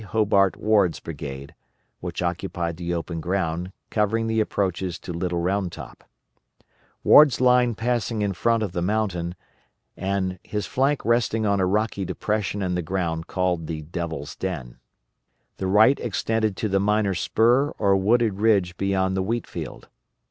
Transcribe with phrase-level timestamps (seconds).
[0.03, 1.53] Hobart Ward's brigade,
[1.99, 6.03] which occupied the open ground covering the approaches to Little Round Top;
[7.03, 9.35] Ward's line passing in front of the mountain,
[9.95, 14.79] and his flank resting on a rocky depression in the ground called the Devil's Den.
[15.57, 19.87] The right extended to the minor spur or wooded ridge beyond the wheat field.